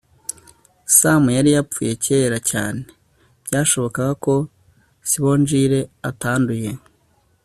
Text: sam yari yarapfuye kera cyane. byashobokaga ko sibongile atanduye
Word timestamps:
sam 0.99 1.23
yari 1.37 1.49
yarapfuye 1.55 1.93
kera 2.05 2.37
cyane. 2.49 2.81
byashobokaga 3.45 4.13
ko 4.25 4.35
sibongile 5.09 5.79
atanduye 6.09 6.71